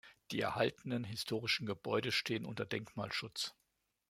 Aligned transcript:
Die 0.31 0.41
erhaltenen 0.41 1.03
historischen 1.03 1.67
Gebäude 1.67 2.11
stehen 2.11 2.43
unter 2.43 2.65
Denkmalschutz. 2.65 3.53